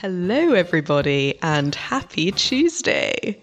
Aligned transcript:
Hello, 0.00 0.54
everybody, 0.54 1.38
and 1.42 1.74
happy 1.74 2.32
Tuesday. 2.32 3.38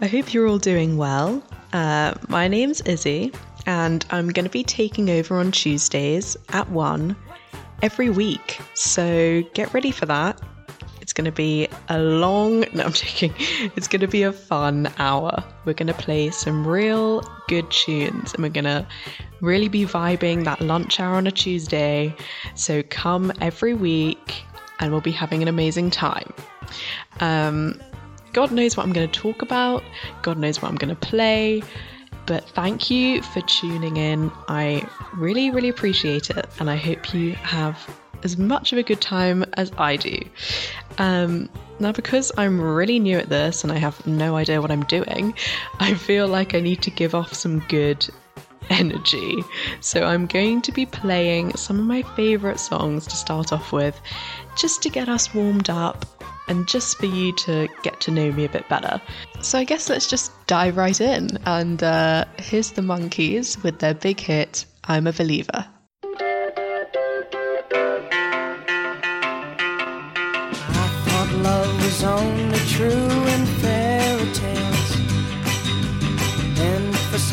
I 0.00 0.06
hope 0.06 0.32
you're 0.32 0.46
all 0.46 0.56
doing 0.56 0.96
well. 0.96 1.42
Uh, 1.72 2.14
my 2.28 2.46
name's 2.46 2.80
Izzy, 2.82 3.32
and 3.66 4.06
I'm 4.10 4.28
going 4.28 4.44
to 4.44 4.50
be 4.50 4.62
taking 4.62 5.10
over 5.10 5.36
on 5.36 5.50
Tuesdays 5.50 6.36
at 6.50 6.70
1 6.70 7.16
every 7.82 8.08
week. 8.08 8.60
So 8.74 9.42
get 9.52 9.74
ready 9.74 9.90
for 9.90 10.06
that. 10.06 10.40
It's 11.00 11.12
going 11.12 11.24
to 11.24 11.32
be 11.32 11.66
a 11.88 11.98
long, 11.98 12.60
no, 12.72 12.84
I'm 12.84 12.92
joking. 12.92 13.34
It's 13.74 13.88
going 13.88 14.02
to 14.02 14.06
be 14.06 14.22
a 14.22 14.32
fun 14.32 14.88
hour. 14.98 15.42
We're 15.64 15.74
going 15.74 15.88
to 15.88 15.94
play 15.94 16.30
some 16.30 16.64
real 16.64 17.28
good 17.48 17.68
tunes 17.72 18.32
and 18.32 18.44
we're 18.44 18.50
going 18.50 18.62
to 18.62 18.86
really 19.40 19.68
be 19.68 19.84
vibing 19.84 20.44
that 20.44 20.60
lunch 20.60 21.00
hour 21.00 21.16
on 21.16 21.26
a 21.26 21.32
Tuesday. 21.32 22.14
So 22.54 22.84
come 22.84 23.32
every 23.40 23.74
week 23.74 24.44
and 24.80 24.92
we'll 24.92 25.00
be 25.00 25.12
having 25.12 25.42
an 25.42 25.48
amazing 25.48 25.90
time. 25.90 26.32
Um, 27.20 27.80
God 28.32 28.52
knows 28.52 28.76
what 28.76 28.84
I'm 28.84 28.92
going 28.92 29.08
to 29.10 29.20
talk 29.20 29.42
about, 29.42 29.82
God 30.22 30.38
knows 30.38 30.60
what 30.60 30.70
I'm 30.70 30.76
going 30.76 30.94
to 30.94 31.06
play. 31.06 31.62
But 32.26 32.44
thank 32.50 32.90
you 32.90 33.22
for 33.22 33.40
tuning 33.42 33.96
in. 33.96 34.32
I 34.48 34.84
really, 35.14 35.50
really 35.50 35.68
appreciate 35.68 36.28
it. 36.28 36.46
And 36.58 36.68
I 36.68 36.74
hope 36.74 37.14
you 37.14 37.34
have 37.34 37.78
as 38.24 38.36
much 38.36 38.72
of 38.72 38.78
a 38.78 38.82
good 38.82 39.00
time 39.00 39.44
as 39.54 39.70
I 39.78 39.96
do. 39.96 40.18
Um, 40.98 41.48
now, 41.78 41.92
because 41.92 42.32
I'm 42.36 42.60
really 42.60 42.98
new 42.98 43.16
at 43.18 43.28
this 43.28 43.62
and 43.62 43.72
I 43.72 43.78
have 43.78 44.04
no 44.06 44.34
idea 44.36 44.60
what 44.60 44.72
I'm 44.72 44.84
doing, 44.84 45.34
I 45.80 45.94
feel 45.94 46.26
like 46.26 46.54
I 46.54 46.60
need 46.60 46.82
to 46.82 46.90
give 46.90 47.14
off 47.14 47.32
some 47.32 47.60
good 47.68 48.06
energy. 48.70 49.36
So 49.80 50.04
I'm 50.04 50.26
going 50.26 50.62
to 50.62 50.72
be 50.72 50.86
playing 50.86 51.56
some 51.56 51.78
of 51.78 51.84
my 51.84 52.02
favourite 52.14 52.60
songs 52.60 53.06
to 53.06 53.16
start 53.16 53.52
off 53.52 53.72
with, 53.72 54.00
just 54.56 54.82
to 54.82 54.90
get 54.90 55.08
us 55.08 55.34
warmed 55.34 55.70
up 55.70 56.04
and 56.48 56.68
just 56.68 56.96
for 56.98 57.06
you 57.06 57.34
to 57.34 57.68
get 57.82 58.00
to 58.00 58.10
know 58.10 58.30
me 58.32 58.44
a 58.44 58.48
bit 58.48 58.68
better. 58.68 59.00
So 59.40 59.58
I 59.58 59.64
guess 59.64 59.88
let's 59.88 60.06
just 60.06 60.32
dive 60.46 60.76
right 60.76 61.00
in. 61.00 61.38
And 61.44 61.82
uh, 61.82 62.24
here's 62.38 62.72
the 62.72 62.82
Monkees 62.82 63.62
with 63.62 63.78
their 63.80 63.94
big 63.94 64.20
hit, 64.20 64.64
I'm 64.84 65.06
a 65.06 65.12
Believer. 65.12 65.66
Love 71.42 72.04
only 72.04 72.58
true 72.66 73.25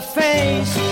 Face. 0.00 0.83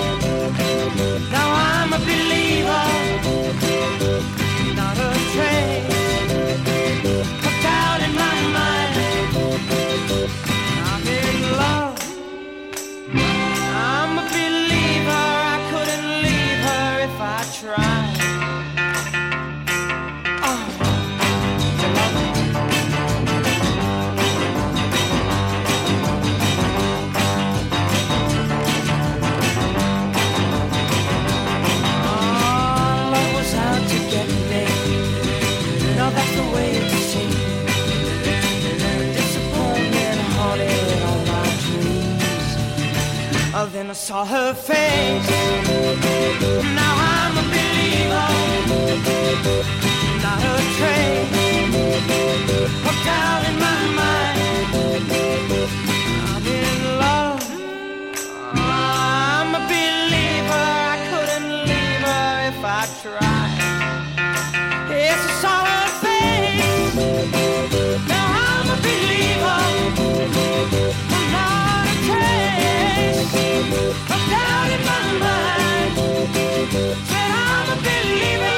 I'm 78.15 78.43
a 78.43 78.52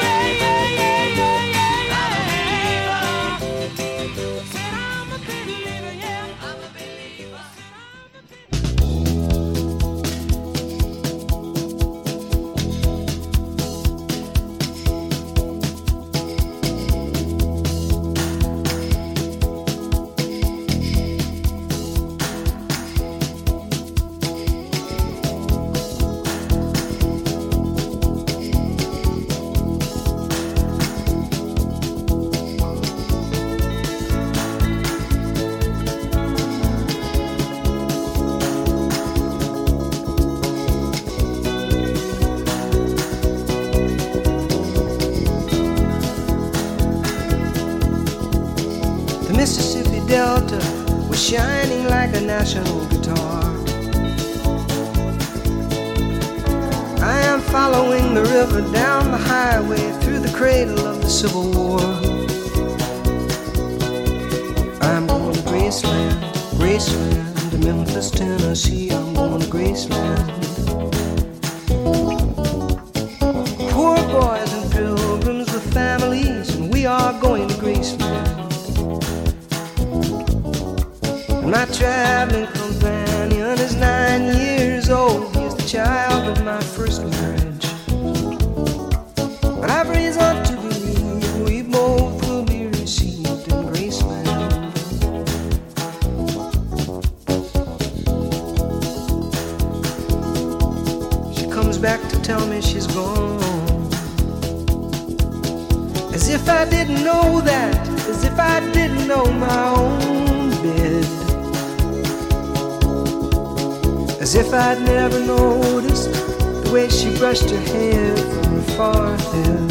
If 114.37 114.53
I'd 114.53 114.83
never 114.83 115.21
noticed 115.21 116.13
the 116.13 116.71
way 116.73 116.89
she 116.89 117.17
brushed 117.17 117.51
her 117.51 117.57
hair 117.57 118.17
from 118.17 118.45
her 118.57 118.63
forehead. 118.75 119.71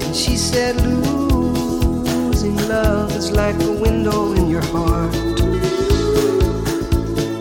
And 0.00 0.14
she 0.14 0.36
said, 0.36 0.76
Losing 0.80 2.56
love 2.68 3.16
is 3.16 3.32
like 3.32 3.60
a 3.62 3.72
window 3.72 4.32
in 4.34 4.48
your 4.48 4.62
heart. 4.66 5.12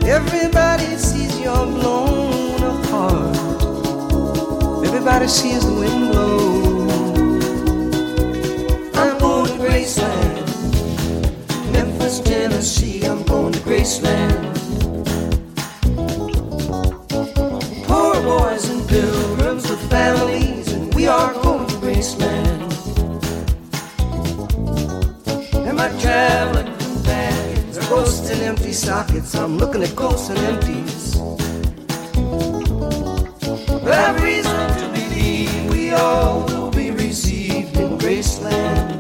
Everybody 0.03 0.97
sees 0.97 1.39
you're 1.39 1.67
blown 1.67 2.63
apart. 2.63 3.37
Everybody 4.87 5.27
sees 5.27 5.63
the 5.63 5.73
wind 5.73 6.11
blow. 6.11 6.89
I'm 8.95 9.19
going 9.19 9.45
to 9.45 9.53
Graceland. 9.63 10.47
Memphis, 11.71 12.19
Tennessee, 12.21 13.05
I'm 13.05 13.21
going 13.21 13.53
to 13.53 13.59
Graceland. 13.59 14.60
And 28.31 28.41
empty 28.41 28.71
sockets. 28.71 29.35
I'm 29.35 29.57
looking 29.57 29.83
at 29.83 29.95
ghosts 29.95 30.29
and 30.29 30.39
empties. 30.39 31.17
I've 33.83 34.23
reason 34.23 34.67
to 34.79 34.89
believe 34.93 35.69
we 35.69 35.91
all 35.91 36.45
will 36.45 36.71
be 36.71 36.91
received 36.91 37.75
in 37.77 37.97
Graceland. 37.97 38.99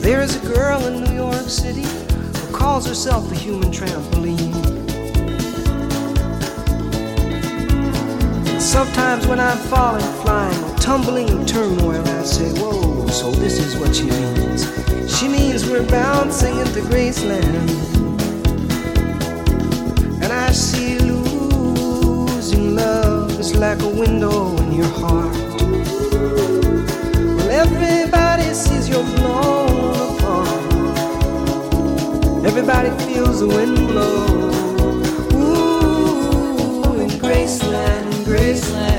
There 0.00 0.22
is 0.22 0.36
a 0.36 0.46
girl 0.54 0.86
in 0.86 1.04
New 1.04 1.14
York 1.14 1.48
City 1.48 1.82
who 1.82 2.56
calls 2.56 2.86
herself 2.86 3.28
the 3.28 3.36
human 3.36 3.70
trampoline. 3.70 4.54
Sometimes 8.58 9.26
when 9.26 9.38
I'm 9.38 9.58
falling, 9.58 10.04
flying, 10.22 10.67
tumbling 10.88 11.44
turmoil, 11.44 12.00
I 12.00 12.22
say, 12.22 12.48
Whoa, 12.58 13.06
so 13.08 13.30
this 13.30 13.58
is 13.58 13.76
what 13.76 13.94
she 13.94 14.04
means. 14.04 14.64
She 15.14 15.28
means 15.28 15.68
we're 15.68 15.86
bouncing 15.86 16.56
into 16.56 16.80
Graceland. 16.80 17.68
And 20.22 20.32
I 20.32 20.50
see 20.50 20.98
losing 20.98 22.74
love 22.74 23.38
is 23.38 23.54
like 23.54 23.82
a 23.82 23.88
window 24.02 24.56
in 24.62 24.72
your 24.72 24.92
heart. 25.02 25.36
Well, 27.36 27.50
everybody 27.50 28.54
sees 28.54 28.88
you're 28.88 29.04
blown 29.16 30.16
apart. 30.16 30.48
Everybody 32.46 32.88
feels 33.04 33.40
the 33.40 33.48
wind 33.48 33.76
blow. 33.88 34.24
Ooh, 35.36 36.98
in 37.02 37.10
Graceland, 37.20 38.10
Graceland. 38.24 38.97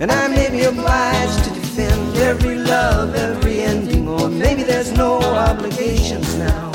And 0.00 0.10
I 0.10 0.28
may 0.28 0.48
be 0.48 0.62
obliged 0.62 1.44
to 1.44 1.50
defend 1.50 2.16
every 2.16 2.56
love, 2.56 3.14
every 3.14 3.60
ending, 3.60 4.08
or 4.08 4.30
maybe 4.30 4.62
there's 4.62 4.92
no 4.92 5.20
obligations 5.20 6.36
now. 6.36 6.72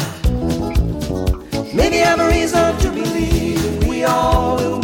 Maybe 1.74 2.04
I 2.04 2.06
have 2.06 2.20
a 2.20 2.28
reason 2.28 2.78
to 2.78 2.92
believe 2.92 3.88
we 3.88 4.04
all 4.04 4.58
will 4.58 4.80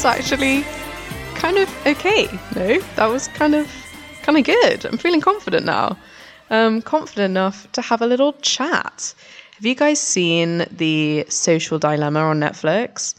was 0.00 0.18
actually 0.18 0.62
kind 1.34 1.58
of 1.58 1.68
okay. 1.86 2.26
No, 2.56 2.78
that 2.96 3.04
was 3.04 3.28
kind 3.28 3.54
of 3.54 3.70
kind 4.22 4.38
of 4.38 4.44
good. 4.44 4.86
I'm 4.86 4.96
feeling 4.96 5.20
confident 5.20 5.66
now. 5.66 5.98
Um, 6.48 6.80
confident 6.80 7.30
enough 7.30 7.70
to 7.72 7.82
have 7.82 8.00
a 8.00 8.06
little 8.06 8.32
chat. 8.40 9.14
Have 9.56 9.66
you 9.66 9.74
guys 9.74 10.00
seen 10.00 10.64
the 10.70 11.26
Social 11.28 11.78
Dilemma 11.78 12.20
on 12.20 12.40
Netflix? 12.40 13.14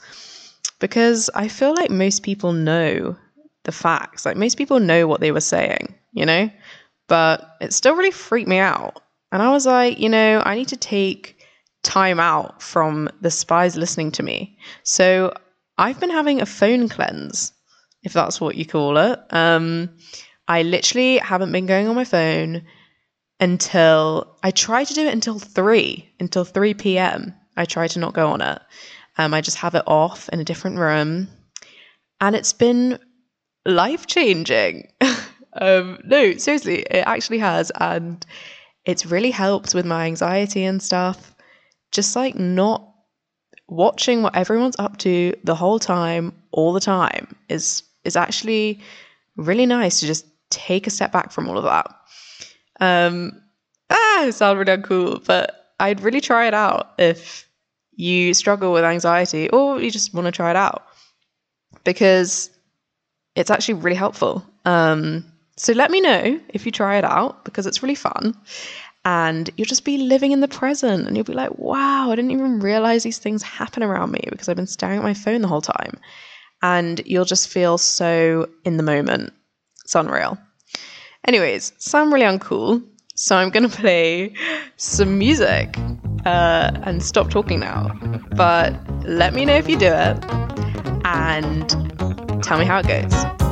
Because 0.80 1.30
I 1.36 1.50
feel 1.50 1.76
like 1.76 1.92
most 1.92 2.24
people 2.24 2.52
know 2.52 3.16
the 3.62 3.72
facts. 3.72 4.26
Like 4.26 4.36
most 4.36 4.58
people 4.58 4.80
know 4.80 5.06
what 5.06 5.22
they 5.22 5.32
were 5.32 5.40
saying, 5.40 5.94
you 6.14 6.26
know? 6.26 6.50
But 7.08 7.58
it 7.62 7.74
still 7.74 7.96
really 7.96 8.10
freaked 8.10 8.50
me 8.50 8.58
out. 8.58 9.04
And 9.32 9.44
I 9.44 9.52
was 9.52 9.68
like, 9.68 10.00
you 10.00 10.10
know, 10.10 10.42
I 10.44 10.56
need 10.56 10.70
to 10.70 10.78
take 10.78 11.46
time 11.84 12.20
out 12.20 12.60
from 12.60 13.08
the 13.22 13.30
spies 13.30 13.78
listening 13.78 14.12
to 14.14 14.24
me. 14.24 14.58
So 14.82 15.32
I've 15.82 16.00
been 16.00 16.12
having 16.12 16.42
a 16.42 16.46
phone 16.46 16.90
cleanse, 16.90 17.54
if 18.04 18.14
that's 18.14 18.40
what 18.40 18.54
you 18.56 18.68
call 18.68 18.98
it. 18.98 19.20
Um, 19.32 19.90
I 20.48 20.62
literally 20.62 21.18
haven't 21.18 21.52
been 21.52 21.66
going 21.66 21.88
on 21.88 21.96
my 21.96 22.06
phone 22.06 22.62
until 23.40 24.38
I 24.44 24.52
try 24.52 24.84
to 24.84 24.94
do 24.94 25.08
it 25.08 25.12
until 25.12 25.40
3, 25.40 26.08
until 26.20 26.46
3 26.46 26.76
p.m. 26.76 27.34
I 27.58 27.66
try 27.66 27.88
to 27.88 27.98
not 27.98 28.14
go 28.14 28.28
on 28.28 28.42
it. 28.42 28.62
Um, 29.18 29.34
I 29.34 29.42
just 29.42 29.58
have 29.58 29.74
it 29.74 29.82
off 29.88 30.30
in 30.30 30.40
a 30.40 30.44
different 30.44 30.78
room. 30.78 31.30
And 32.20 32.36
it's 32.36 32.54
been 32.54 33.00
life 33.66 34.06
changing. 34.06 34.88
um, 35.60 35.98
no, 36.04 36.38
seriously, 36.38 36.84
it 36.84 37.08
actually 37.08 37.40
has. 37.40 37.72
And 37.72 38.24
it's 38.86 39.08
really 39.08 39.32
helped 39.32 39.74
with 39.74 39.88
my 39.88 40.06
anxiety 40.06 40.64
and 40.64 40.80
stuff. 40.80 41.36
Just 41.92 42.16
like 42.16 42.36
not 42.36 42.91
watching 43.72 44.22
what 44.22 44.36
everyone's 44.36 44.76
up 44.78 44.98
to 44.98 45.34
the 45.46 45.56
whole 45.56 45.80
time, 45.80 46.34
all 46.52 46.74
the 46.74 46.80
time, 46.80 47.36
is 47.50 47.82
is 48.04 48.16
actually 48.16 48.80
really 49.38 49.66
nice 49.66 50.00
to 50.02 50.06
just 50.06 50.26
take 50.50 50.86
a 50.86 50.90
step 50.90 51.12
back 51.12 51.32
from 51.32 51.48
all 51.48 51.58
of 51.58 51.64
that. 51.64 51.88
Um, 52.80 53.42
ah, 53.90 54.26
it 54.26 54.34
sounds 54.34 54.58
really 54.58 54.78
uncool, 54.78 55.26
but 55.26 55.74
I'd 55.80 56.02
really 56.02 56.22
try 56.22 56.48
it 56.48 56.54
out 56.54 56.94
if 57.00 57.48
you 57.96 58.34
struggle 58.34 58.74
with 58.74 58.84
anxiety 58.84 59.50
or 59.50 59.82
you 59.82 59.90
just 59.90 60.14
want 60.14 60.26
to 60.26 60.32
try 60.32 60.50
it 60.50 60.56
out 60.56 60.86
because 61.84 62.50
it's 63.36 63.50
actually 63.50 63.76
really 63.76 63.96
helpful. 63.96 64.46
Um, 64.66 65.26
so 65.56 65.74
let 65.74 65.92
me 65.92 66.02
know 66.02 66.40
if 66.50 66.66
you 66.66 66.72
try 66.72 66.98
it 66.98 67.04
out 67.04 67.46
because 67.46 67.68
it's 67.68 67.82
really 67.82 67.96
fun. 67.96 68.36
And 69.04 69.50
you'll 69.58 69.66
just 69.66 69.86
be 69.86 69.98
living 69.98 70.32
in 70.32 70.42
the 70.42 70.48
present 70.48 71.08
and 71.08 71.16
you'll 71.16 71.24
be 71.24 71.34
like, 71.34 71.58
wow, 71.58 72.12
I 72.12 72.16
didn't 72.16 72.32
even 72.32 72.60
realize 72.60 73.04
these 73.04 73.18
things 73.18 73.42
happen 73.42 73.82
around 73.82 74.12
me 74.12 74.22
because 74.30 74.48
I've 74.48 74.56
been 74.56 74.68
staring 74.68 75.00
at 75.00 75.04
my 75.04 75.16
phone 75.16 75.42
the 75.42 75.48
whole 75.48 75.62
time. 75.62 75.98
And 76.62 77.02
you'll 77.06 77.26
just 77.26 77.48
feel 77.50 77.80
so 77.80 78.48
in 78.64 78.78
the 78.78 78.84
moment. 78.84 79.34
It's 79.84 79.96
unreal. 79.96 80.38
Anyways, 81.28 81.74
sound 81.78 82.14
really 82.14 82.26
uncool. 82.26 82.84
So 83.16 83.36
I'm 83.36 83.50
going 83.50 83.68
to 83.70 83.76
play 83.76 84.36
some 84.78 85.18
music 85.18 85.76
uh, 86.26 86.72
and 86.84 87.02
stop 87.02 87.32
talking 87.32 87.60
now. 87.60 87.90
But 88.36 88.76
let 89.04 89.34
me 89.34 89.46
know 89.46 89.56
if 89.56 89.68
you 89.68 89.80
do 89.80 89.88
it 89.88 90.24
and 91.06 91.70
tell 92.44 92.60
me 92.60 92.66
how 92.66 92.80
it 92.80 92.88
goes. 92.88 93.51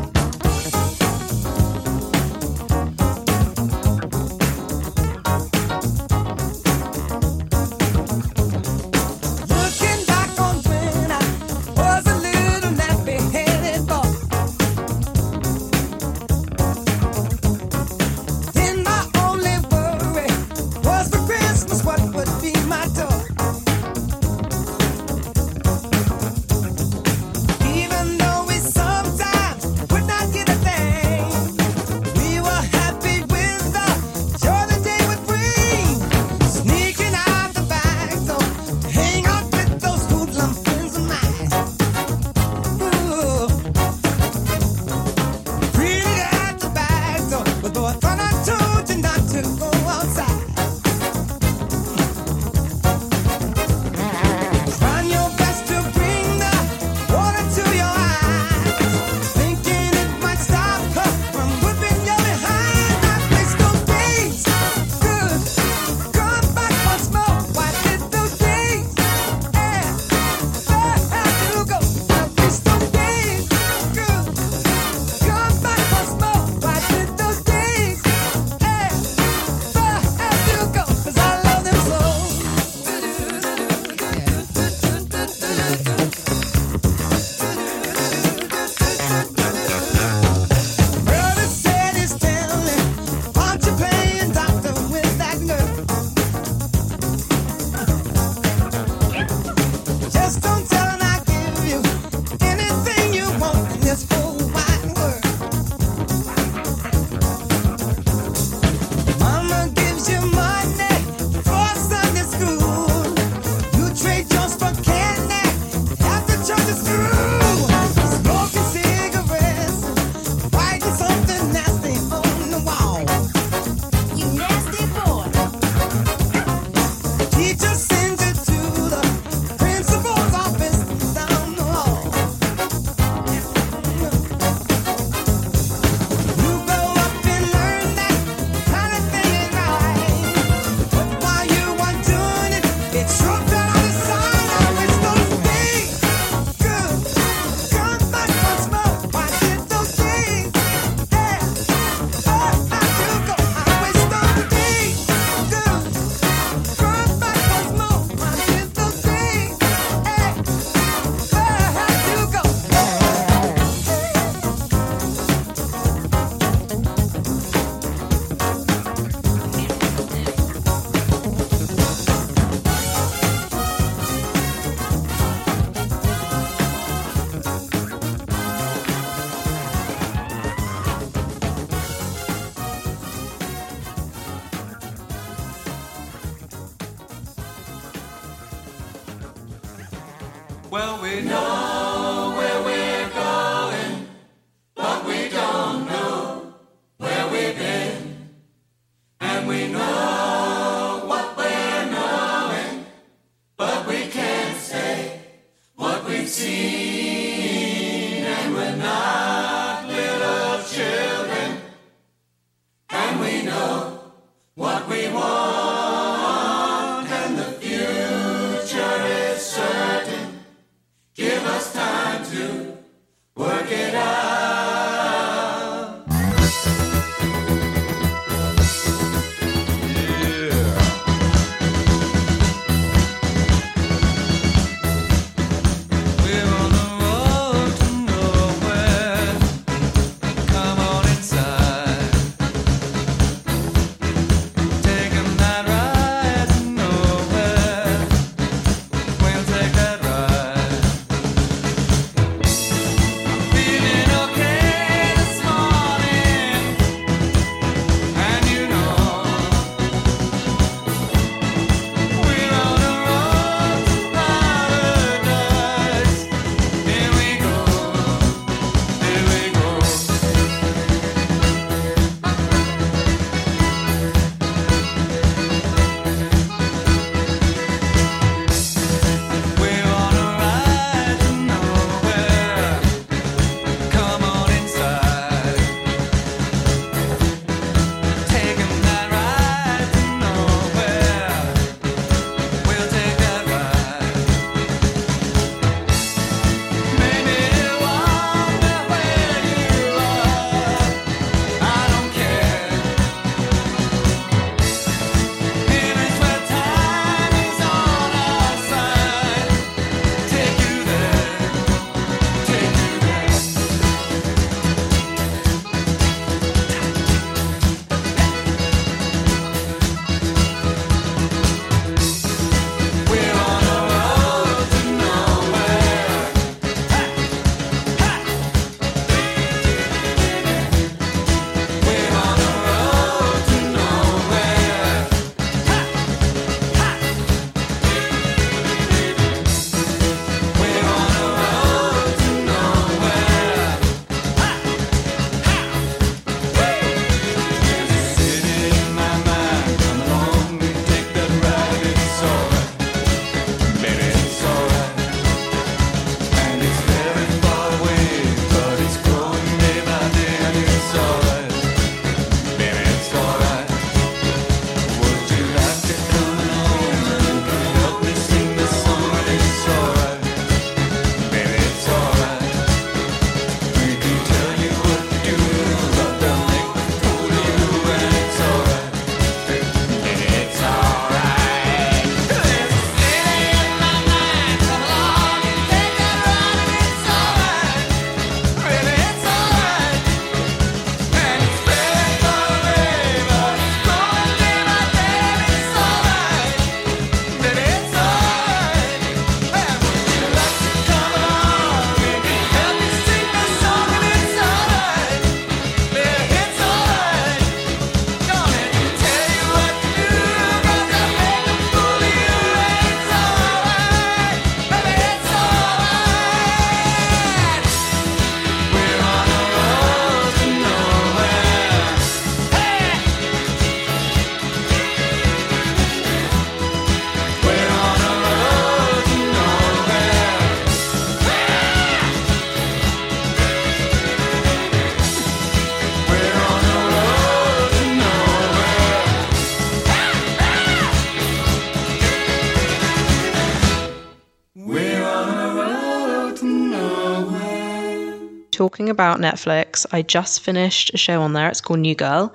Talking 448.69 448.89
about 448.89 449.17
Netflix, 449.17 449.83
I 449.91 450.03
just 450.03 450.41
finished 450.41 450.91
a 450.93 450.97
show 450.97 451.23
on 451.23 451.33
there. 451.33 451.49
It's 451.49 451.59
called 451.59 451.79
New 451.79 451.95
Girl, 451.95 452.31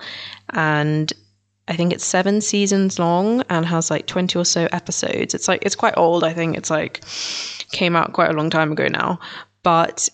and 0.50 1.12
I 1.68 1.76
think 1.76 1.92
it's 1.92 2.04
seven 2.04 2.40
seasons 2.40 2.98
long 2.98 3.44
and 3.48 3.64
has 3.64 3.88
like 3.88 4.08
20 4.08 4.36
or 4.36 4.44
so 4.44 4.66
episodes. 4.72 5.32
It's 5.32 5.46
like, 5.46 5.64
it's 5.64 5.76
quite 5.76 5.94
old. 5.96 6.24
I 6.24 6.32
think 6.32 6.56
it's 6.56 6.70
like 6.70 7.04
came 7.70 7.94
out 7.94 8.14
quite 8.14 8.30
a 8.30 8.32
long 8.32 8.50
time 8.50 8.72
ago 8.72 8.88
now, 8.88 9.20
but 9.62 10.08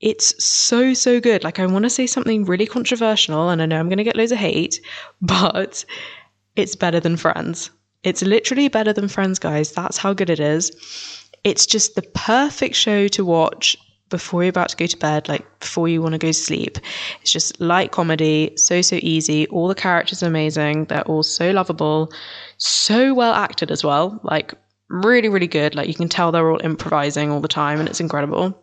it's 0.00 0.44
so, 0.44 0.92
so 0.92 1.20
good. 1.20 1.44
Like, 1.44 1.60
I 1.60 1.66
want 1.66 1.84
to 1.84 1.90
say 1.90 2.08
something 2.08 2.46
really 2.46 2.66
controversial, 2.66 3.48
and 3.50 3.62
I 3.62 3.66
know 3.66 3.78
I'm 3.78 3.88
going 3.88 3.98
to 3.98 4.04
get 4.04 4.16
loads 4.16 4.32
of 4.32 4.38
hate, 4.38 4.80
but 5.22 5.84
it's 6.56 6.74
better 6.74 6.98
than 6.98 7.16
Friends. 7.16 7.70
It's 8.02 8.22
literally 8.22 8.66
better 8.66 8.92
than 8.92 9.06
Friends, 9.06 9.38
guys. 9.38 9.70
That's 9.70 9.98
how 9.98 10.14
good 10.14 10.30
it 10.30 10.40
is. 10.40 10.72
It's 11.44 11.64
just 11.64 11.94
the 11.94 12.02
perfect 12.02 12.74
show 12.74 13.06
to 13.06 13.24
watch 13.24 13.76
before 14.10 14.42
you're 14.42 14.50
about 14.50 14.68
to 14.70 14.76
go 14.76 14.86
to 14.86 14.96
bed, 14.96 15.28
like 15.28 15.46
before 15.60 15.88
you 15.88 16.02
want 16.02 16.12
to 16.12 16.18
go 16.18 16.28
to 16.28 16.34
sleep. 16.34 16.78
It's 17.22 17.32
just 17.32 17.60
light 17.60 17.92
comedy, 17.92 18.52
so, 18.56 18.82
so 18.82 18.98
easy. 19.00 19.46
All 19.48 19.68
the 19.68 19.74
characters 19.74 20.22
are 20.22 20.26
amazing. 20.26 20.86
They're 20.86 21.02
all 21.02 21.22
so 21.22 21.50
lovable, 21.50 22.12
so 22.58 23.14
well 23.14 23.32
acted 23.32 23.70
as 23.70 23.82
well. 23.82 24.20
Like, 24.22 24.54
really, 24.88 25.28
really 25.28 25.46
good. 25.46 25.74
Like, 25.74 25.88
you 25.88 25.94
can 25.94 26.08
tell 26.08 26.32
they're 26.32 26.50
all 26.50 26.60
improvising 26.62 27.30
all 27.30 27.40
the 27.40 27.48
time, 27.48 27.78
and 27.78 27.88
it's 27.88 28.00
incredible. 28.00 28.62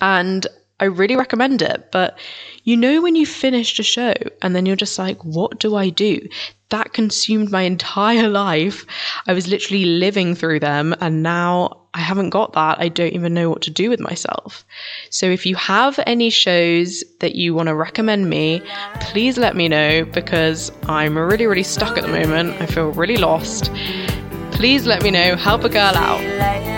And 0.00 0.46
I 0.80 0.86
really 0.86 1.14
recommend 1.14 1.62
it. 1.62 1.92
But 1.92 2.18
you 2.64 2.76
know, 2.76 3.02
when 3.02 3.14
you 3.14 3.24
finished 3.26 3.78
a 3.78 3.84
show 3.84 4.14
and 4.40 4.54
then 4.54 4.66
you're 4.66 4.76
just 4.76 4.98
like, 4.98 5.24
what 5.24 5.58
do 5.58 5.76
I 5.76 5.88
do? 5.88 6.28
That 6.70 6.92
consumed 6.92 7.50
my 7.50 7.62
entire 7.74 8.28
life. 8.28 8.84
I 9.26 9.32
was 9.32 9.46
literally 9.46 9.84
living 9.84 10.34
through 10.34 10.60
them, 10.60 10.94
and 11.00 11.22
now 11.22 11.81
I 11.94 12.00
haven't 12.00 12.30
got 12.30 12.54
that. 12.54 12.78
I 12.80 12.88
don't 12.88 13.12
even 13.12 13.34
know 13.34 13.50
what 13.50 13.62
to 13.62 13.70
do 13.70 13.90
with 13.90 14.00
myself. 14.00 14.64
So 15.10 15.26
if 15.26 15.44
you 15.44 15.56
have 15.56 16.00
any 16.06 16.30
shows 16.30 17.04
that 17.20 17.34
you 17.34 17.54
want 17.54 17.68
to 17.68 17.74
recommend 17.74 18.30
me, 18.30 18.62
please 19.00 19.36
let 19.36 19.54
me 19.56 19.68
know 19.68 20.04
because 20.06 20.72
I'm 20.84 21.18
really, 21.18 21.46
really 21.46 21.62
stuck 21.62 21.98
at 21.98 22.04
the 22.04 22.08
moment. 22.08 22.60
I 22.62 22.66
feel 22.66 22.92
really 22.92 23.18
lost. 23.18 23.70
Please 24.52 24.86
let 24.86 25.02
me 25.02 25.10
know. 25.10 25.36
Help 25.36 25.64
a 25.64 25.68
girl 25.68 25.94
out. 25.94 26.71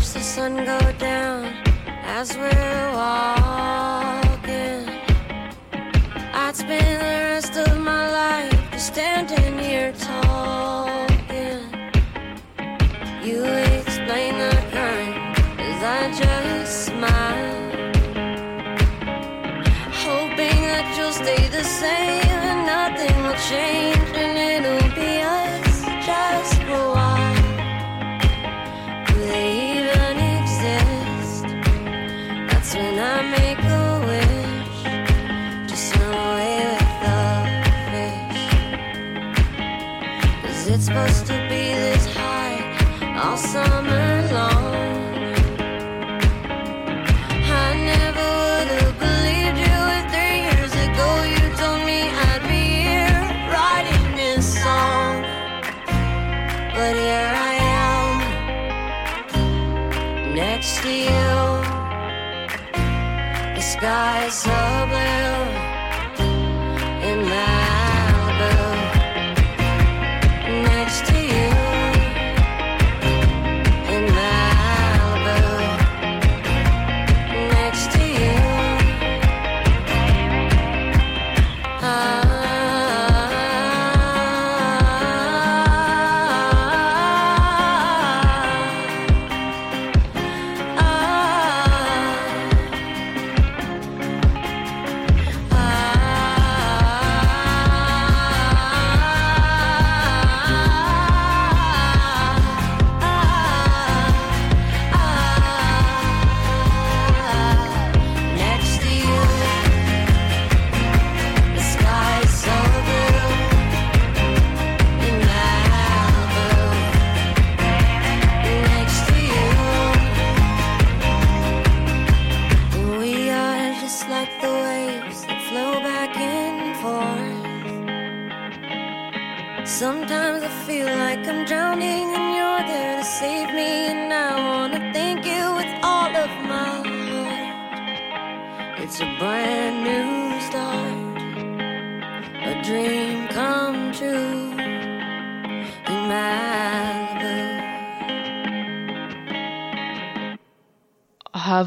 Watch 0.00 0.12
the 0.12 0.20
sun 0.20 0.56
go 0.64 0.78
down 0.98 1.44
as 2.04 2.34
we're 2.36 2.92
walking. 2.94 4.88
I'd 6.32 6.56
spend 6.56 7.00
the 7.00 7.16
rest 7.34 7.56
of 7.56 7.78
my 7.78 8.10
life 8.10 8.80
standing 8.80 9.58
here 9.58 9.92
talking. 9.92 11.60
You 13.22 13.44
explain 13.44 14.38
the 14.38 14.56
current 14.72 15.38
as 15.68 15.80
I 15.98 16.02
just 16.22 16.86
smile. 16.86 17.60
Hoping 20.06 20.60
that 20.72 20.86
you'll 20.96 21.12
stay 21.12 21.48
the 21.48 21.64
same 21.64 22.38
and 22.50 22.60
nothing 22.74 23.16
will 23.22 23.40
change 23.50 23.99
The 63.80 64.28
sky 64.28 64.69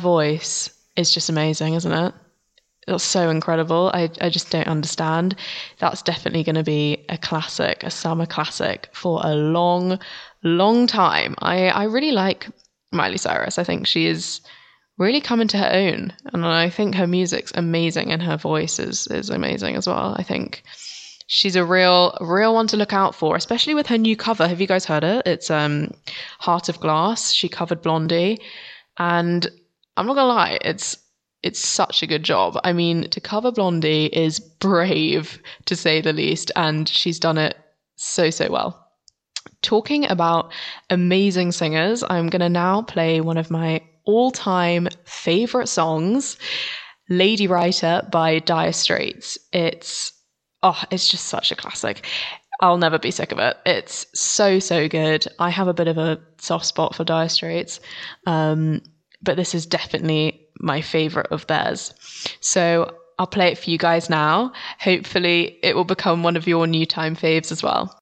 voice 0.04 0.70
is 0.96 1.10
just 1.10 1.30
amazing, 1.30 1.74
isn't 1.74 1.92
it? 1.92 2.14
It's 2.88 3.04
so 3.04 3.30
incredible. 3.30 3.90
I, 3.94 4.12
I 4.22 4.30
just 4.30 4.52
don't 4.52 4.68
understand. 4.68 5.36
That's 5.80 6.02
definitely 6.02 6.44
going 6.44 6.56
to 6.56 6.64
be 6.64 7.06
a 7.10 7.18
classic, 7.18 7.82
a 7.84 7.90
summer 7.90 8.26
classic 8.26 8.90
for 8.92 9.22
a 9.24 9.34
long, 9.34 10.00
long 10.44 10.86
time. 10.86 11.36
I, 11.40 11.70
I 11.70 11.86
really 11.86 12.12
like 12.12 12.48
Miley 12.92 13.18
Cyrus. 13.18 13.58
I 13.58 13.64
think 13.64 13.88
she 13.88 14.06
is 14.06 14.42
really 14.98 15.22
coming 15.22 15.48
to 15.48 15.58
her 15.58 15.72
own. 15.72 16.14
And 16.34 16.46
I 16.46 16.70
think 16.70 16.96
her 16.96 17.08
music's 17.08 17.54
amazing 17.56 18.12
and 18.12 18.22
her 18.22 18.38
voice 18.38 18.80
is, 18.80 19.08
is 19.08 19.30
amazing 19.30 19.76
as 19.76 19.88
well. 19.88 20.16
I 20.18 20.24
think 20.24 20.64
she's 21.28 21.56
a 21.56 21.66
real 21.66 22.18
real 22.22 22.54
one 22.54 22.68
to 22.68 22.78
look 22.78 22.94
out 22.94 23.16
for, 23.16 23.36
especially 23.36 23.74
with 23.74 23.88
her 23.88 23.98
new 23.98 24.16
cover. 24.16 24.48
Have 24.48 24.62
you 24.62 24.68
guys 24.68 24.86
heard 24.86 25.04
it? 25.04 25.26
It's 25.26 25.50
um 25.50 25.92
Heart 26.40 26.70
of 26.70 26.80
Glass. 26.80 27.32
She 27.32 27.50
covered 27.50 27.82
Blondie. 27.82 28.40
And 28.98 29.50
I'm 29.98 30.06
not 30.06 30.16
gonna 30.16 30.28
lie, 30.28 30.58
it's 30.62 30.98
it's 31.44 31.60
such 31.60 32.02
a 32.02 32.08
good 32.08 32.24
job. 32.24 32.58
I 32.64 32.72
mean, 32.72 33.10
to 33.10 33.20
cover 33.20 33.52
Blondie 33.52 34.06
is 34.06 34.40
brave 34.40 35.42
to 35.66 35.76
say 35.76 36.02
the 36.02 36.14
least, 36.14 36.52
and 36.56 36.88
she's 36.88 37.20
done 37.20 37.38
it 37.38 37.58
so 37.96 38.30
so 38.30 38.50
well. 38.50 38.80
Talking 39.62 40.10
about 40.10 40.52
amazing 40.90 41.52
singers, 41.52 42.04
I'm 42.10 42.30
to 42.30 42.50
now 42.50 42.82
play 42.82 43.22
one 43.22 43.38
of 43.38 43.52
my 43.52 43.82
all 44.06 44.32
time 44.32 44.88
favorite 45.06 45.68
songs, 45.68 46.38
Lady 47.10 47.48
Writer 47.48 48.08
by 48.12 48.40
Dire 48.40 48.74
Straits. 48.74 49.38
It's, 49.52 50.14
oh, 50.62 50.82
it's 50.92 51.10
just 51.10 51.28
such 51.28 51.52
a 51.52 51.56
classic. 51.56 52.06
I'll 52.62 52.78
never 52.78 53.00
be 53.00 53.12
sick 53.12 53.32
of 53.32 53.40
it. 53.40 53.58
It's 53.66 54.06
so, 54.14 54.60
so 54.60 54.88
good. 54.88 55.28
I 55.40 55.50
have 55.50 55.68
a 55.68 55.74
bit 55.74 55.88
of 55.88 55.98
a 55.98 56.22
soft 56.38 56.66
spot 56.66 56.96
for 56.96 57.04
Dire 57.04 57.30
Straits, 57.30 57.80
um, 58.26 58.82
but 59.24 59.38
this 59.38 59.56
is 59.56 59.66
definitely 59.66 60.40
my 60.60 60.82
favorite 60.82 61.28
of 61.32 61.48
theirs. 61.48 61.94
So 62.42 62.96
I'll 63.20 63.28
play 63.28 63.52
it 63.52 63.58
for 63.58 63.70
you 63.70 63.78
guys 63.78 64.10
now. 64.10 64.52
Hopefully, 64.80 65.60
it 65.64 65.76
will 65.76 65.86
become 65.86 66.24
one 66.24 66.36
of 66.36 66.48
your 66.48 66.68
new 66.68 66.86
time 66.86 67.16
faves 67.16 67.52
as 67.52 67.64
well. 67.64 67.98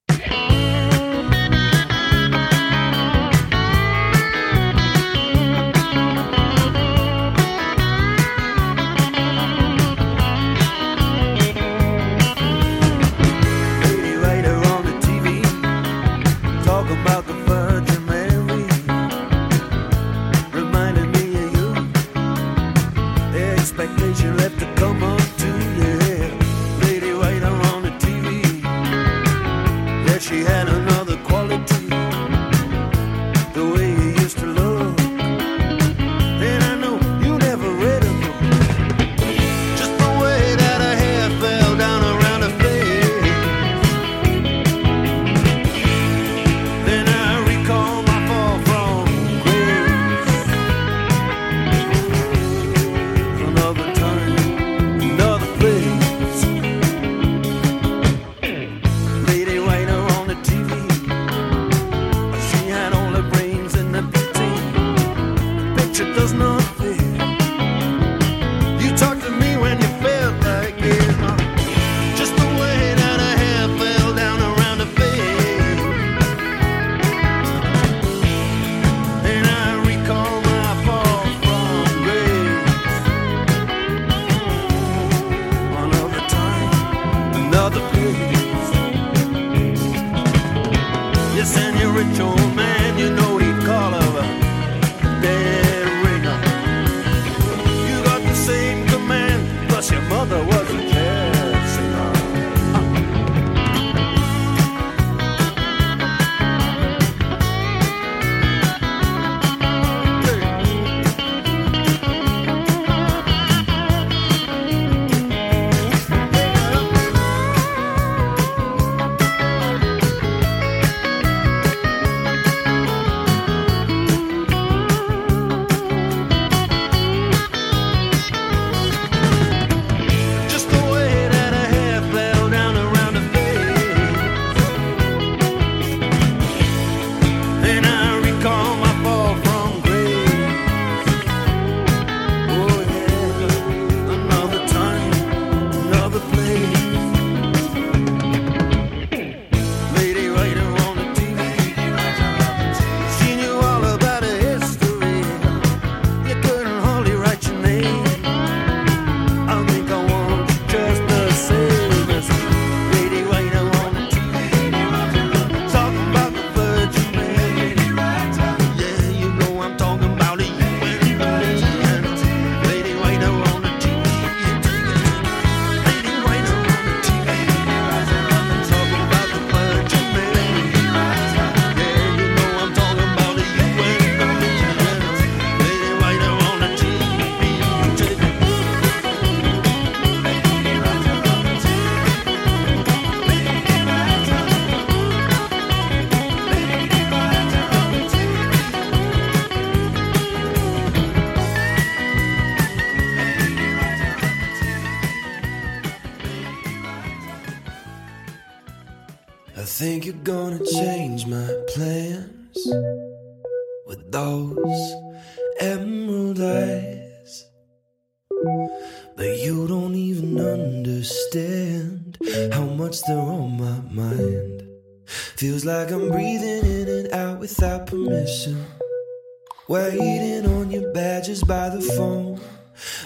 Waiting 229.68 230.44
on 230.44 230.72
your 230.72 230.92
badges 230.92 231.44
by 231.44 231.68
the 231.68 231.80
phone. 231.80 232.40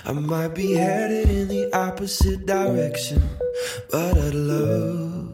I 0.06 0.12
might 0.12 0.54
be 0.54 0.72
headed 0.72 1.28
in 1.28 1.48
the 1.48 1.70
opposite 1.76 2.46
direction, 2.46 3.22
but 3.90 4.16
I'd 4.16 4.34
love 4.34 5.32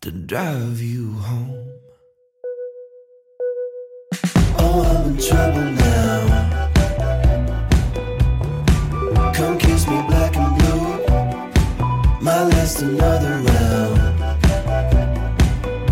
to 0.00 0.10
drive 0.12 0.80
you 0.80 1.12
home. 1.12 1.72
Oh, 4.58 4.82
I'm 4.82 5.10
in 5.12 5.18
trouble 5.18 5.70
now. 5.72 6.70
Come 9.34 9.58
kiss 9.58 9.86
me 9.86 10.02
black 10.08 10.34
and 10.36 10.58
blue. 10.58 11.06
Might 12.22 12.44
last 12.44 12.80
another 12.80 13.42
round. 13.50 14.18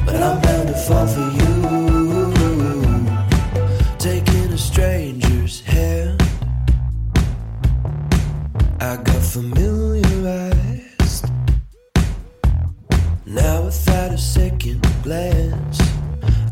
But 0.06 0.22
I'm 0.22 0.40
bound 0.40 0.68
to 0.68 0.74
fall 0.74 1.06
for 1.06 1.20
you. 1.20 1.47
Familiarized. 9.38 11.30
Now 13.24 13.62
without 13.62 14.10
a 14.12 14.18
second 14.18 14.84
glance, 15.04 15.80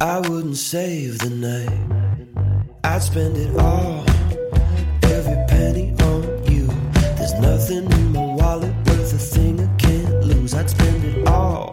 I 0.01 0.21
wouldn't 0.21 0.57
save 0.57 1.19
the 1.19 1.31
night. 1.31 1.81
I'd 2.85 3.03
spend 3.03 3.37
it 3.39 3.59
all, 3.59 4.05
every 5.03 5.37
penny 5.49 5.95
on 6.03 6.23
you. 6.49 6.69
There's 7.17 7.35
nothing 7.41 7.91
in 7.91 8.13
my 8.13 8.25
wallet 8.25 8.75
worth 8.87 9.13
a 9.13 9.19
thing 9.19 9.61
I 9.61 9.67
can't 9.79 10.23
lose. 10.23 10.55
I'd 10.55 10.71
spend 10.71 11.05
it 11.05 11.27
all, 11.27 11.73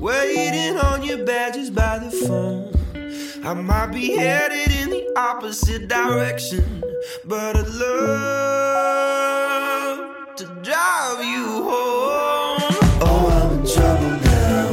Waiting 0.00 0.78
on 0.78 1.02
your 1.02 1.24
badges 1.26 1.68
by 1.68 1.98
the 1.98 2.10
phone. 2.10 2.72
I 3.44 3.52
might 3.52 3.92
be 3.92 4.16
headed 4.16 4.72
in 4.72 4.88
the 4.88 5.12
opposite 5.14 5.88
direction, 5.88 6.82
but 7.26 7.54
I'd 7.54 7.68
love 7.68 8.76
to 10.36 10.46
drive 10.62 11.22
you 11.22 11.44
home. 11.68 12.62
Oh, 13.02 13.28
I'm 13.42 13.58
in 13.58 13.66
trouble 13.66 14.16
now. 14.24 14.68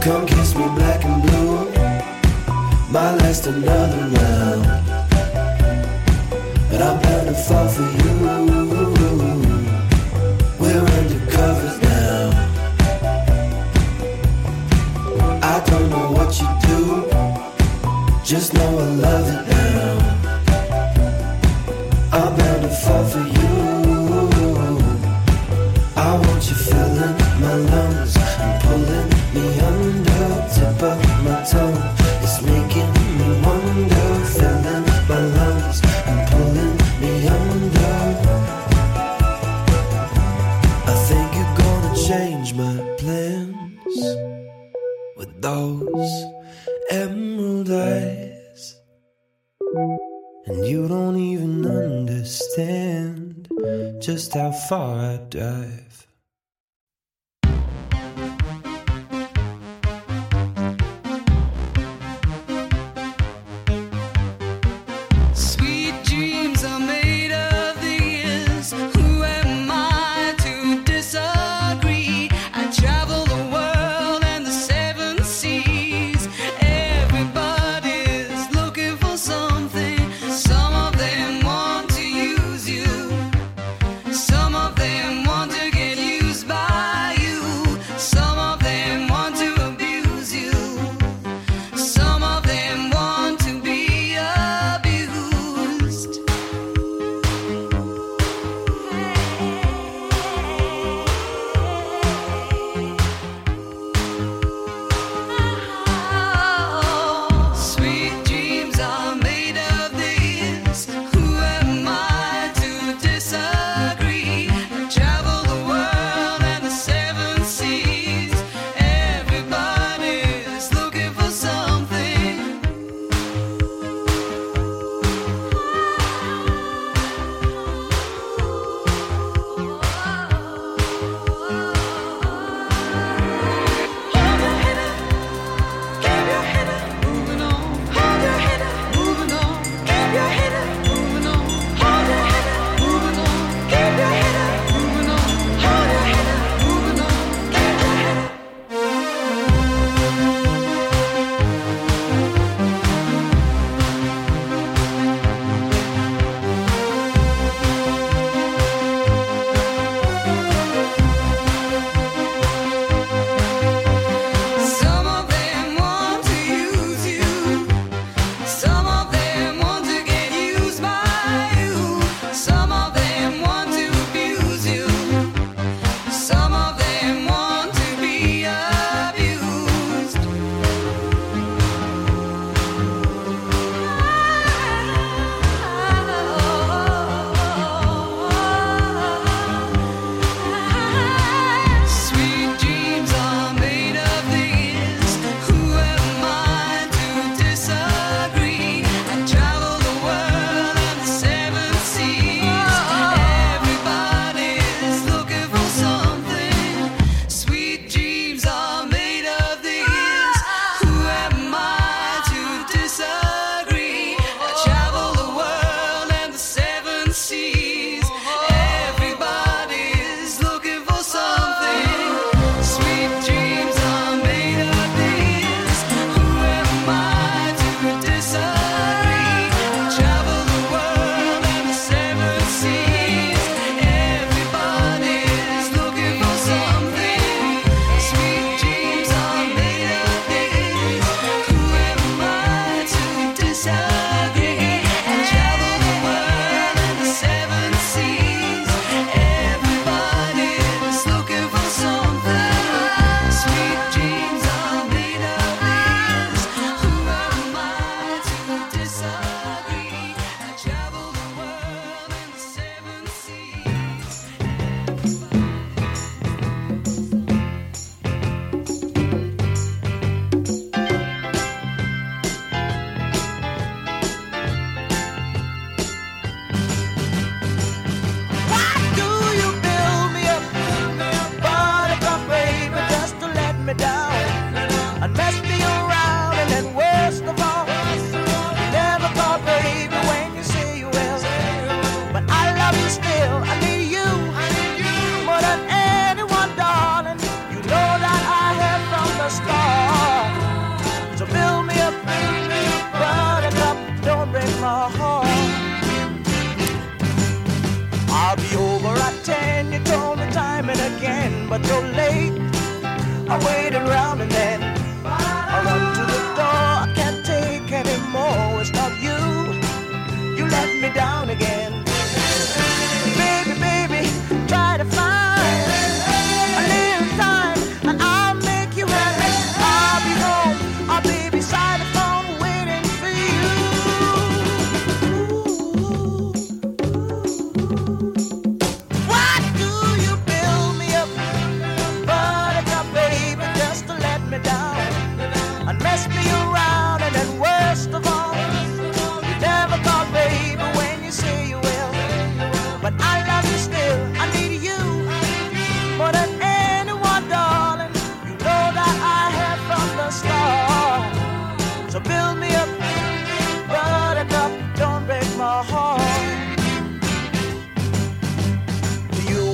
Come 0.00 0.24
kiss 0.24 0.54
me 0.54 0.64
black 0.76 1.04
and 1.04 1.22
blue. 1.24 1.72
My 2.92 3.16
last 3.16 3.48
another 3.48 4.06
round, 4.16 4.64
but 6.70 6.80
I'm 6.80 7.00
bound 7.02 7.26
to 7.26 7.34
fall 7.34 7.66
for 7.68 7.82
you. 7.82 8.02
I 15.62 15.64
don't 15.66 15.90
know 15.90 16.10
what 16.10 16.40
you 16.40 16.48
do, 16.66 16.78
just 18.24 18.52
know 18.52 18.78
I 18.78 18.84
love 19.06 19.28
it 19.28 19.42
now. 19.48 19.96
I'm 22.12 22.36
bound 22.36 22.62
to 22.62 22.68
fall 22.68 23.04
for 23.04 23.18
you. 23.20 23.52
I 25.94 26.16
want 26.18 26.42
you 26.48 26.56
filling 26.56 27.16
my 27.40 27.54
lungs 27.54 28.31
just 54.62 54.70
how 54.70 54.78
far 54.78 55.20
uh, 55.36 55.91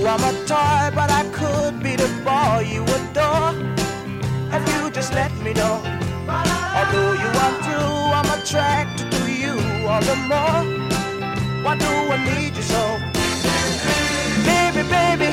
Are 0.08 0.16
a 0.16 0.32
toy, 0.46 0.90
but 0.94 1.10
I 1.10 1.28
could 1.32 1.82
be 1.82 1.94
the 1.94 2.08
boy 2.24 2.64
you 2.66 2.82
adore. 2.82 3.52
If 4.56 4.64
you 4.72 4.90
just 4.90 5.12
let 5.12 5.30
me 5.44 5.52
know. 5.52 5.82
Although 6.78 7.12
you 7.12 7.30
are 7.44 7.56
true, 7.66 7.98
I'm 8.16 8.40
attracted 8.40 9.12
to 9.12 9.30
you 9.30 9.52
all 9.86 10.00
the 10.00 10.16
more. 10.32 10.64
Why 11.62 11.76
do 11.76 11.86
I 11.86 12.16
need 12.24 12.56
you 12.56 12.62
so? 12.62 12.82
Baby, 14.48 14.88
baby, 14.88 15.30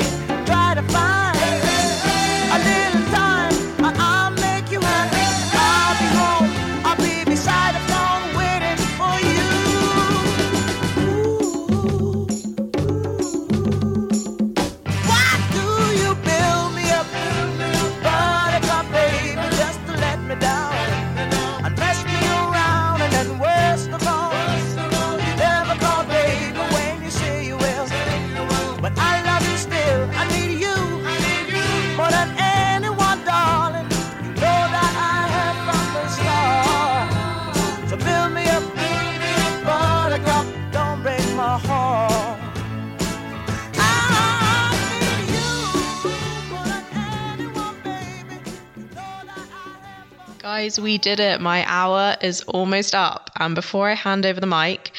Guys, 50.55 50.79
we 50.79 50.97
did 50.97 51.19
it. 51.19 51.41
My 51.41 51.65
hour 51.67 52.15
is 52.21 52.39
almost 52.43 52.95
up. 52.95 53.29
And 53.37 53.53
before 53.55 53.89
I 53.89 53.93
hand 53.93 54.25
over 54.25 54.39
the 54.39 54.47
mic, 54.47 54.91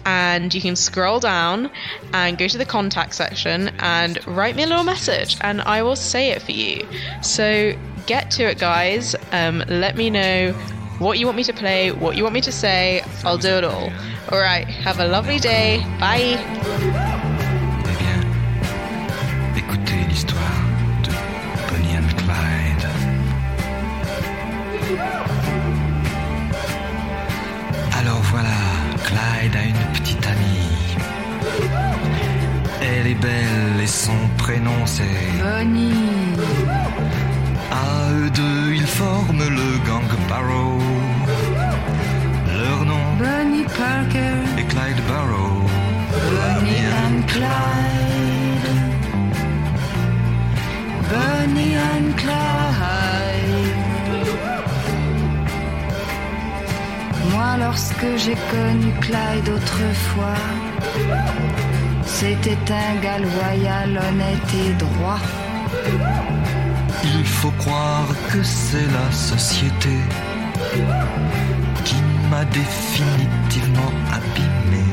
and 0.05 0.53
you 0.53 0.61
can 0.61 0.75
scroll 0.75 1.19
down 1.19 1.71
and 2.13 2.37
go 2.37 2.47
to 2.47 2.57
the 2.57 2.65
contact 2.65 3.15
section 3.15 3.69
and 3.79 4.25
write 4.27 4.55
me 4.55 4.63
a 4.63 4.67
little 4.67 4.83
message, 4.83 5.37
and 5.41 5.61
I 5.61 5.81
will 5.81 5.95
say 5.95 6.31
it 6.31 6.41
for 6.41 6.51
you. 6.51 6.85
So 7.21 7.73
get 8.05 8.29
to 8.31 8.43
it, 8.43 8.59
guys. 8.59 9.15
Um, 9.31 9.63
let 9.67 9.95
me 9.95 10.09
know 10.09 10.53
what 10.99 11.17
you 11.17 11.25
want 11.25 11.37
me 11.37 11.43
to 11.45 11.53
play, 11.53 11.91
what 11.91 12.17
you 12.17 12.23
want 12.23 12.33
me 12.33 12.41
to 12.41 12.51
say. 12.51 13.01
I'll 13.23 13.37
do 13.37 13.55
it 13.55 13.63
all. 13.63 13.89
All 14.31 14.39
right. 14.39 14.67
Have 14.67 14.99
a 14.99 15.07
lovely 15.07 15.39
day. 15.39 15.79
Bye. 15.99 17.15
Son 33.89 34.27
prénom 34.37 34.85
c'est 34.85 35.03
Bonnie, 35.41 36.35
À 37.71 38.11
eux 38.11 38.29
deux, 38.29 38.73
ils 38.75 38.87
forment 38.87 39.47
le 39.59 39.69
gang 39.87 40.09
Barrow. 40.29 40.79
Leur 42.59 42.85
nom 42.85 43.05
Bonnie 43.17 43.63
Parker, 43.63 44.37
est 44.59 44.67
Clyde 44.73 45.01
Barrow. 45.07 45.61
Bonnie 46.31 46.85
and 47.03 47.19
Clyde. 47.33 48.67
Bonnie 51.11 51.75
and 51.91 52.09
Clyde. 52.21 52.69
Moi, 57.31 57.57
lorsque 57.59 58.09
j'ai 58.17 58.37
connu 58.53 58.91
Clyde 59.01 59.49
autrefois, 59.49 60.43
c'était 62.09 62.57
un 62.71 62.95
gars 63.01 63.19
loyal, 63.19 63.89
honnête 64.07 64.53
et 64.53 64.73
droit. 64.73 65.19
Il 67.03 67.25
faut 67.25 67.51
croire 67.51 68.07
que 68.31 68.43
c'est 68.43 68.87
la 68.99 69.11
société 69.11 69.95
qui 71.85 71.95
m'a 72.29 72.43
définitivement 72.45 73.93
abîmé. 74.17 74.83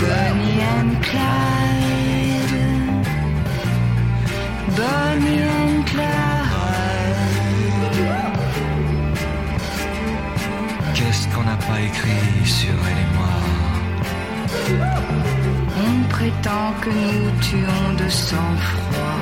Bonnie 0.00 0.62
and 0.74 0.92
Clyde. 1.02 2.56
Bonnie 4.76 5.42
and 5.42 5.82
Clyde. 5.86 6.10
Qu'est-ce 10.94 11.28
qu'on 11.28 11.44
n'a 11.44 11.56
pas 11.56 11.80
écrit 11.80 12.44
sur 12.44 12.74
elle 12.88 12.98
et 12.98 13.10
moi? 13.16 13.59
On 15.86 16.08
prétend 16.08 16.72
que 16.82 16.90
nous 16.90 17.30
tuons 17.40 17.92
de 18.02 18.08
sang-froid. 18.08 19.20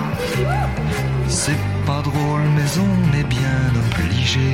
C'est 1.29 1.63
pas 1.87 2.03
drôle, 2.03 2.43
mais 2.57 2.71
on 2.79 3.19
est 3.19 3.25
bien 3.25 3.63
obligé. 3.85 4.51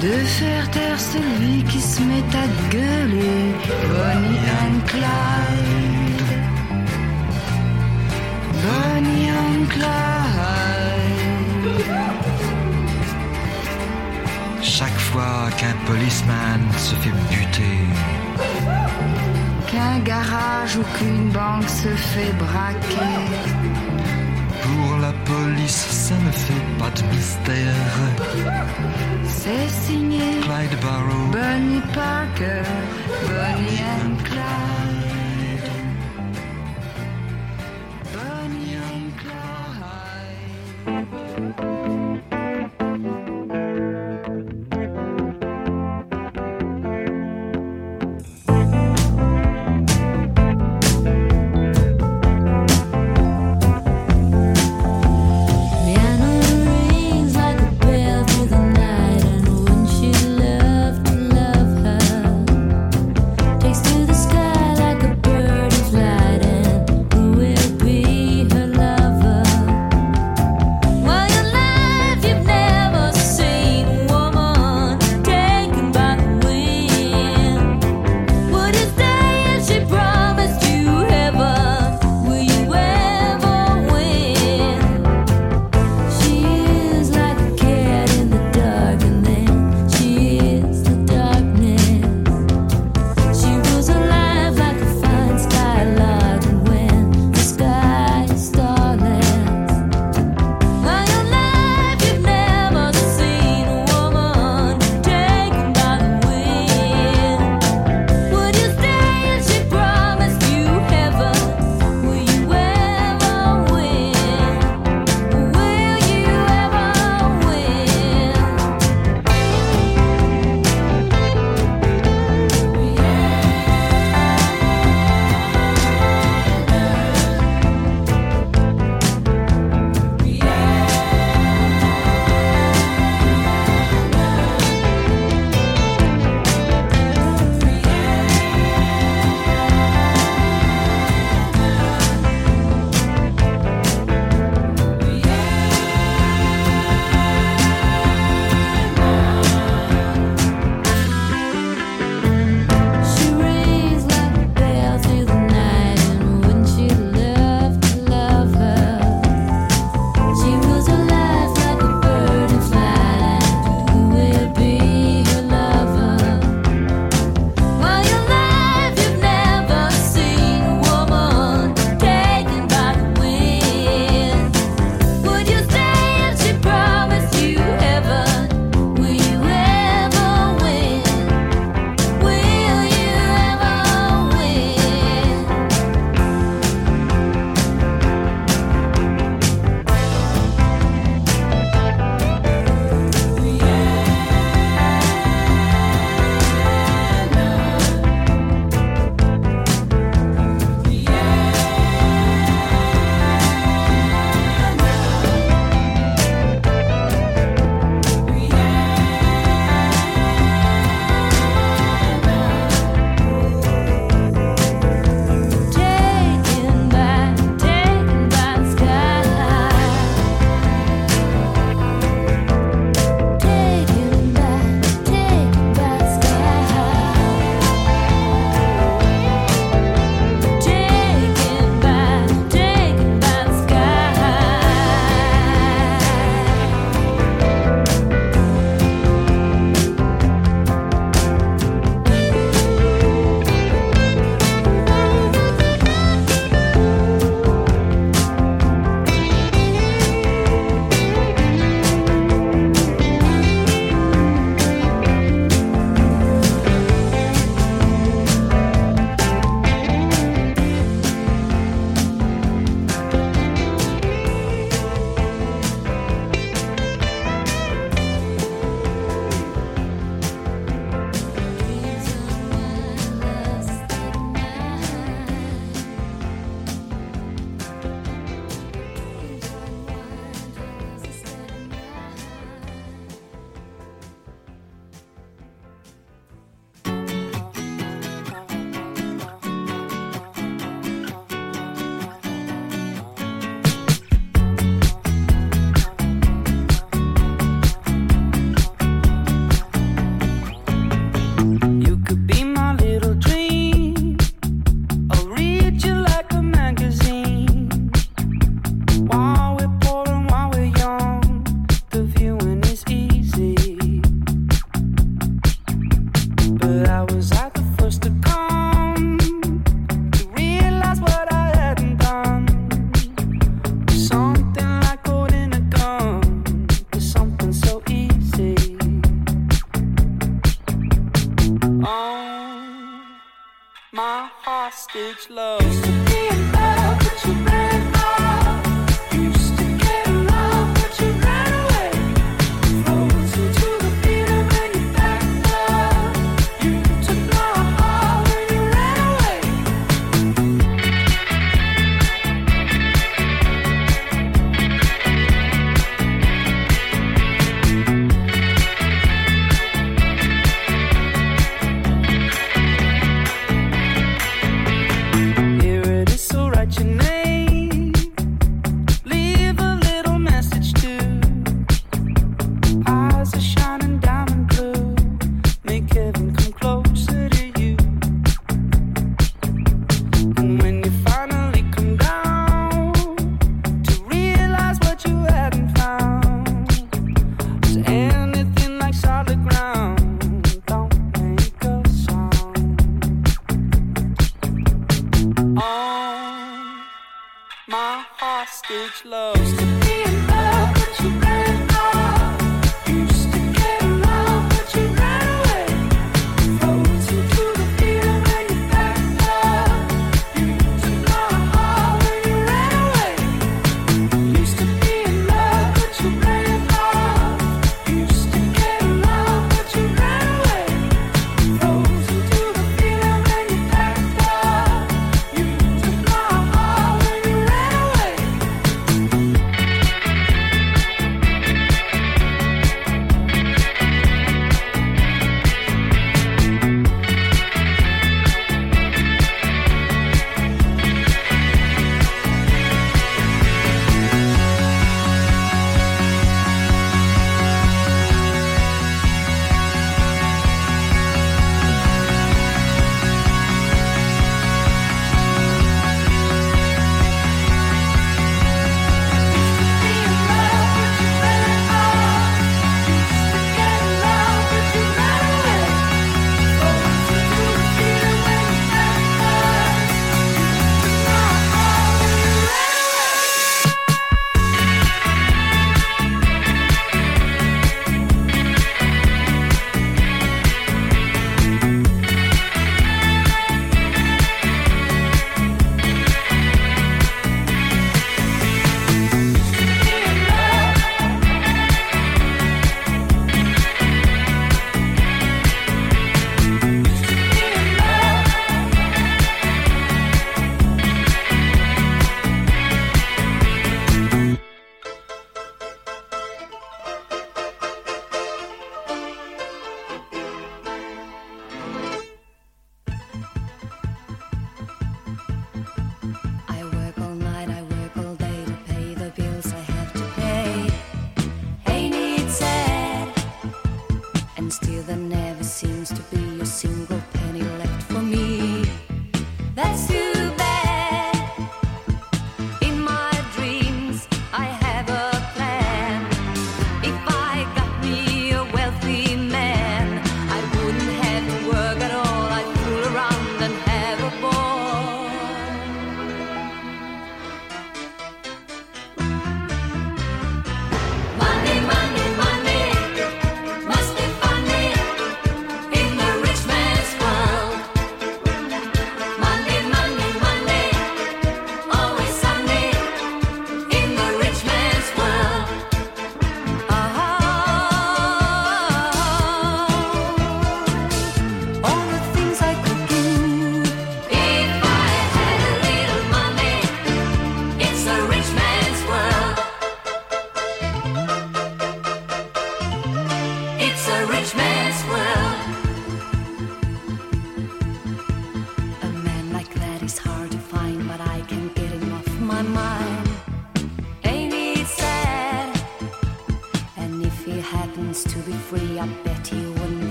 De 0.00 0.14
faire 0.38 0.70
taire 0.70 1.00
celui 1.00 1.62
qui 1.64 1.80
se 1.80 2.00
met 2.02 2.24
à 2.44 2.46
gueuler. 2.70 3.54
Bonnie 3.90 4.44
and 4.60 4.78
Clyde. 4.86 6.22
Bonnie 8.64 9.30
and 9.30 9.66
Clyde. 9.74 9.90
Chaque 14.62 14.98
fois 15.10 15.50
qu'un 15.58 15.76
policeman 15.86 16.60
se 16.78 16.94
fait 16.94 17.16
buter, 17.30 17.80
Qu'un 19.90 19.98
garage 20.00 20.76
ou 20.76 20.84
qu'une 20.96 21.30
banque 21.30 21.68
se 21.68 21.88
fait 21.88 22.32
braquer. 22.38 23.16
pour 24.62 24.98
la 24.98 25.12
police, 25.24 25.86
ça 26.06 26.14
ne 26.14 26.30
fait 26.30 26.64
pas 26.78 26.90
de 26.90 27.02
mystère. 27.12 27.74
C'est 29.26 29.68
signé 29.84 30.22
Clyde 30.42 30.80
Barrow, 30.80 31.26
Bonnie 31.32 31.82
Parker, 31.92 32.62
Bonnie 33.26 33.80
and 33.96 34.16
Clyde. 34.24 34.69